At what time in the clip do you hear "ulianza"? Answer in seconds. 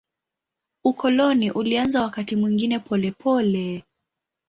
1.51-2.01